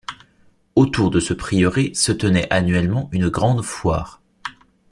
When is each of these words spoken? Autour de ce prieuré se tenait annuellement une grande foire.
Autour 0.73 1.11
de 1.11 1.19
ce 1.19 1.31
prieuré 1.31 1.91
se 1.93 2.11
tenait 2.11 2.51
annuellement 2.51 3.07
une 3.11 3.29
grande 3.29 3.61
foire. 3.61 4.19